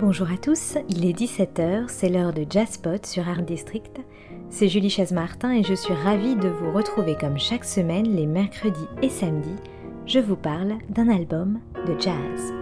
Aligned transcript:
Bonjour 0.00 0.30
à 0.30 0.36
tous, 0.36 0.78
il 0.88 1.04
est 1.04 1.18
17h, 1.18 1.88
c'est 1.88 2.08
l'heure 2.08 2.32
de 2.32 2.46
Jazzpot 2.48 3.04
sur 3.04 3.28
Art 3.28 3.42
District. 3.42 4.00
C'est 4.48 4.68
Julie 4.68 4.90
Chaise-Martin 4.90 5.50
et 5.50 5.64
je 5.64 5.74
suis 5.74 5.92
ravie 5.92 6.36
de 6.36 6.48
vous 6.48 6.70
retrouver 6.70 7.16
comme 7.16 7.36
chaque 7.36 7.64
semaine 7.64 8.06
les 8.06 8.26
mercredis 8.26 8.86
et 9.02 9.08
samedis. 9.08 9.56
Je 10.06 10.20
vous 10.20 10.36
parle 10.36 10.74
d'un 10.88 11.08
album 11.08 11.58
de 11.84 11.98
jazz. 11.98 12.52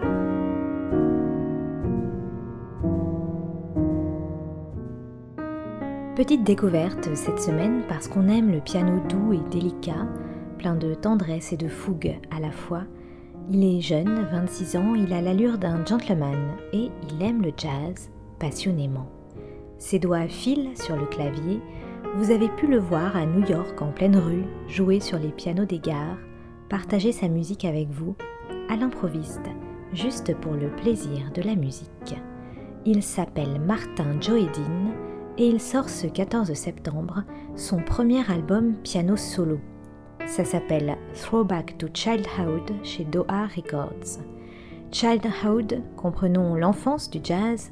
Petite 6.16 6.42
découverte 6.42 7.14
cette 7.14 7.40
semaine 7.40 7.82
parce 7.86 8.08
qu'on 8.08 8.28
aime 8.28 8.50
le 8.50 8.60
piano 8.60 8.98
doux 9.10 9.34
et 9.34 9.50
délicat, 9.50 10.08
plein 10.56 10.74
de 10.74 10.94
tendresse 10.94 11.52
et 11.52 11.58
de 11.58 11.68
fougue 11.68 12.18
à 12.34 12.40
la 12.40 12.50
fois. 12.50 12.84
Il 13.48 13.62
est 13.64 13.80
jeune, 13.80 14.26
26 14.32 14.76
ans, 14.76 14.94
il 14.96 15.12
a 15.12 15.20
l'allure 15.20 15.56
d'un 15.56 15.84
gentleman 15.84 16.56
et 16.72 16.90
il 17.08 17.22
aime 17.22 17.42
le 17.42 17.52
jazz 17.56 18.10
passionnément. 18.40 19.08
Ses 19.78 20.00
doigts 20.00 20.26
filent 20.26 20.76
sur 20.76 20.96
le 20.96 21.06
clavier, 21.06 21.60
vous 22.16 22.32
avez 22.32 22.48
pu 22.48 22.66
le 22.66 22.78
voir 22.78 23.14
à 23.16 23.24
New 23.24 23.46
York 23.46 23.80
en 23.80 23.92
pleine 23.92 24.16
rue, 24.16 24.44
jouer 24.66 24.98
sur 24.98 25.18
les 25.18 25.28
pianos 25.28 25.64
des 25.64 25.78
gares, 25.78 26.18
partager 26.68 27.12
sa 27.12 27.28
musique 27.28 27.64
avec 27.64 27.88
vous, 27.88 28.16
à 28.68 28.74
l'improviste, 28.74 29.48
juste 29.92 30.34
pour 30.38 30.54
le 30.54 30.70
plaisir 30.70 31.30
de 31.32 31.42
la 31.42 31.54
musique. 31.54 32.16
Il 32.84 33.02
s'appelle 33.02 33.60
Martin 33.60 34.20
Joedin 34.20 34.92
et 35.38 35.46
il 35.46 35.60
sort 35.60 35.88
ce 35.88 36.08
14 36.08 36.52
septembre 36.52 37.22
son 37.54 37.78
premier 37.78 38.28
album 38.28 38.74
piano 38.82 39.16
solo. 39.16 39.60
Ça 40.26 40.44
s'appelle 40.44 40.98
Throwback 41.14 41.78
to 41.78 41.86
Childhood 41.94 42.72
chez 42.82 43.04
Doha 43.04 43.46
Records. 43.56 44.20
Childhood, 44.90 45.82
comprenons 45.96 46.56
l'enfance 46.56 47.08
du 47.08 47.20
jazz, 47.22 47.70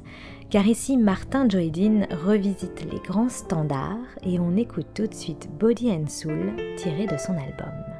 car 0.49 0.65
ici 0.65 0.97
Martin 0.97 1.49
Joydin 1.49 2.07
revisite 2.25 2.85
les 2.91 2.99
grands 2.99 3.29
standards 3.29 4.07
et 4.23 4.39
on 4.39 4.55
écoute 4.55 4.87
tout 4.93 5.07
de 5.07 5.13
suite 5.13 5.49
Body 5.59 5.91
and 5.91 6.07
Soul 6.07 6.53
tiré 6.77 7.05
de 7.05 7.17
son 7.17 7.33
album. 7.33 7.94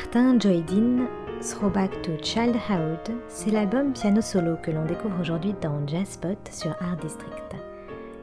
Martin 0.00 0.38
Joydin 0.38 1.06
Throwback 1.42 2.00
to 2.00 2.12
Childhood, 2.22 3.12
c'est 3.28 3.50
l'album 3.50 3.92
piano 3.92 4.22
solo 4.22 4.56
que 4.62 4.70
l'on 4.70 4.86
découvre 4.86 5.20
aujourd'hui 5.20 5.54
dans 5.60 5.86
Jazzpot 5.86 6.38
sur 6.50 6.70
Art 6.80 6.96
District. 6.96 7.54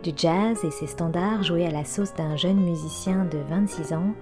Du 0.01 0.12
jazz 0.15 0.57
et 0.65 0.71
ses 0.71 0.88
standards 0.88 1.44
joués 1.44 1.68
à 1.68 1.71
la 1.71 1.85
sauce 1.85 2.15
d'un 2.15 2.35
jeune 2.35 2.59
musicien 2.59 3.25
de 3.25 3.38
26 3.50 3.94
ans, 3.94 4.15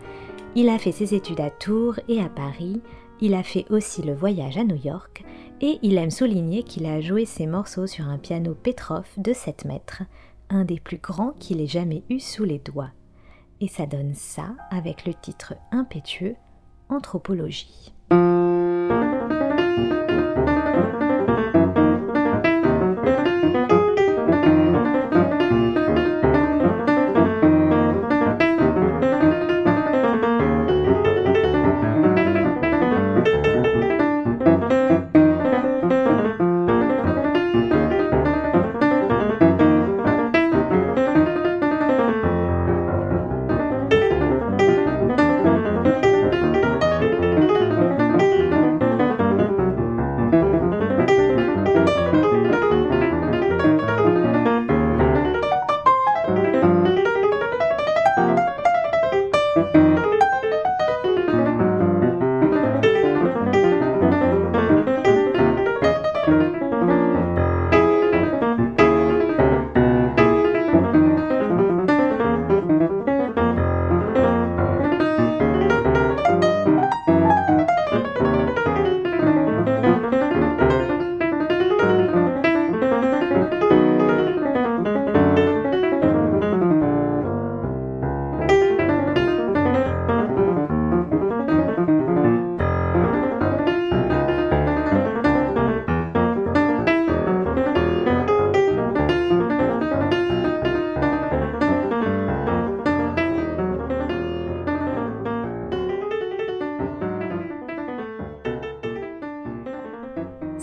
il 0.54 0.68
a 0.68 0.78
fait 0.78 0.92
ses 0.92 1.16
études 1.16 1.40
à 1.40 1.50
Tours 1.50 1.98
et 2.10 2.22
à 2.22 2.28
Paris, 2.28 2.82
il 3.22 3.34
a 3.34 3.42
fait 3.42 3.66
aussi 3.70 4.02
le 4.02 4.14
voyage 4.14 4.58
à 4.58 4.66
New 4.66 4.76
York 4.84 5.24
et 5.62 5.80
il 5.82 5.98
aime 5.98 6.12
souligner 6.12 6.64
qu'il 6.64 6.86
a 6.86 7.00
joué 7.00 7.24
ses 7.24 7.48
morceaux 7.48 7.88
sur 7.88 8.10
un 8.10 8.18
piano 8.18 8.54
Petroff 8.54 9.18
de 9.18 9.32
7 9.32 9.64
mètres, 9.64 10.04
un 10.50 10.66
des 10.66 10.82
plus 10.82 10.98
grands 10.98 11.32
qu'il 11.40 11.62
ait 11.62 11.68
jamais 11.68 12.04
eu 12.10 12.20
sous 12.20 12.44
les 12.44 12.60
doigts. 12.60 12.92
Et 13.62 13.70
ça 13.70 13.86
donne 13.86 14.14
ça 14.14 14.56
avec 14.72 15.06
le 15.06 15.14
titre 15.14 15.54
impétueux 15.72 16.36
Anthropologie. 16.90 17.68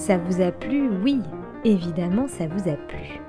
Ça 0.03 0.19
vous 0.19 0.41
a 0.43 0.51
plu? 0.51 0.91
Oui, 1.05 1.21
évidemment 1.63 2.27
ça 2.27 2.49
vous 2.49 2.69
a 2.69 2.75
plu. 2.75 3.21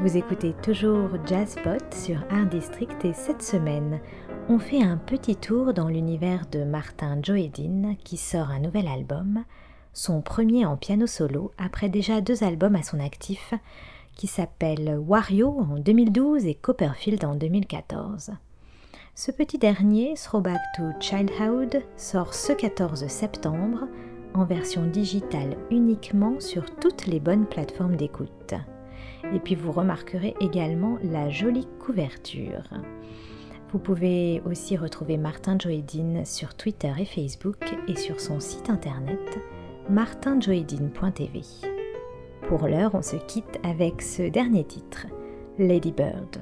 Vous 0.00 0.16
écoutez 0.16 0.54
toujours 0.62 1.10
Jazzpot 1.26 1.84
sur 1.94 2.16
Art 2.30 2.46
District 2.46 3.04
et 3.04 3.12
cette 3.12 3.42
semaine, 3.42 4.00
on 4.48 4.58
fait 4.58 4.82
un 4.82 4.96
petit 4.96 5.36
tour 5.36 5.74
dans 5.74 5.86
l'univers 5.86 6.46
de 6.50 6.64
Martin 6.64 7.18
Joedin 7.22 7.94
qui 8.04 8.16
sort 8.16 8.48
un 8.48 8.60
nouvel 8.60 8.88
album, 8.88 9.44
son 9.92 10.22
premier 10.22 10.64
en 10.64 10.78
piano 10.78 11.06
solo 11.06 11.52
après 11.58 11.90
déjà 11.90 12.22
deux 12.22 12.42
albums 12.42 12.76
à 12.76 12.82
son 12.82 13.00
actif 13.00 13.52
qui 14.16 14.26
s'appellent 14.26 14.98
Wario 15.06 15.50
en 15.50 15.78
2012 15.78 16.46
et 16.46 16.54
Copperfield 16.54 17.22
en 17.26 17.34
2014. 17.34 18.30
Ce 19.14 19.30
petit 19.30 19.58
dernier, 19.58 20.14
Throwback 20.14 20.60
to 20.74 20.84
Childhood, 21.00 21.82
sort 21.98 22.32
ce 22.32 22.54
14 22.54 23.08
septembre 23.08 23.88
en 24.34 24.44
version 24.44 24.84
digitale 24.84 25.56
uniquement 25.70 26.40
sur 26.40 26.74
toutes 26.76 27.06
les 27.06 27.20
bonnes 27.20 27.46
plateformes 27.46 27.96
d'écoute. 27.96 28.54
Et 29.32 29.38
puis 29.38 29.54
vous 29.54 29.72
remarquerez 29.72 30.34
également 30.40 30.98
la 31.02 31.30
jolie 31.30 31.68
couverture. 31.78 32.64
Vous 33.72 33.78
pouvez 33.78 34.42
aussi 34.44 34.76
retrouver 34.76 35.16
Martin 35.16 35.58
Joedin 35.58 36.24
sur 36.24 36.54
Twitter 36.54 36.92
et 36.98 37.04
Facebook 37.04 37.58
et 37.88 37.96
sur 37.96 38.20
son 38.20 38.40
site 38.40 38.70
internet 38.70 39.38
martinjoedin.tv. 39.88 41.40
Pour 42.48 42.68
l'heure, 42.68 42.94
on 42.94 43.02
se 43.02 43.16
quitte 43.16 43.58
avec 43.62 44.02
ce 44.02 44.22
dernier 44.22 44.64
titre, 44.64 45.06
Lady 45.58 45.92
Bird. 45.92 46.38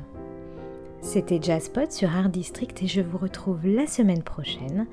C'était 1.00 1.40
Jazzpot 1.40 1.90
sur 1.90 2.14
Art 2.14 2.28
District 2.28 2.82
et 2.82 2.86
je 2.86 3.00
vous 3.00 3.18
retrouve 3.18 3.66
la 3.66 3.86
semaine 3.86 4.22
prochaine 4.22 4.86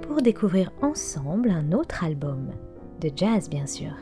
pour 0.00 0.22
découvrir 0.22 0.72
ensemble 0.80 1.50
un 1.50 1.72
autre 1.72 2.04
album, 2.04 2.50
de 3.00 3.10
jazz 3.14 3.48
bien 3.50 3.66
sûr. 3.66 3.92